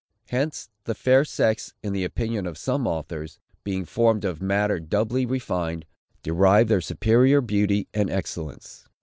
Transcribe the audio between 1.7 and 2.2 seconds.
in the